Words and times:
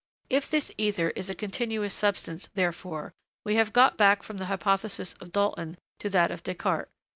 If 0.31 0.49
this 0.49 0.71
ether 0.79 1.11
is 1.11 1.29
a 1.29 1.35
continuous 1.35 1.93
substance, 1.93 2.49
therefore, 2.55 3.13
we 3.45 3.53
have 3.57 3.71
got 3.71 3.97
back 3.97 4.23
from 4.23 4.37
the 4.37 4.45
hypothesis 4.47 5.13
of 5.21 5.31
Dalton 5.31 5.77
to 5.99 6.09
that 6.09 6.31
of 6.31 6.41
Descartes. 6.41 6.89